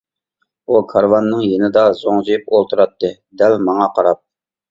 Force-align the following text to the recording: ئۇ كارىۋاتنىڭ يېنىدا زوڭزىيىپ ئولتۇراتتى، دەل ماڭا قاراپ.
ئۇ 0.75 0.79
كارىۋاتنىڭ 0.93 1.43
يېنىدا 1.47 1.83
زوڭزىيىپ 1.99 2.49
ئولتۇراتتى، 2.55 3.13
دەل 3.43 3.61
ماڭا 3.67 3.89
قاراپ. 3.99 4.21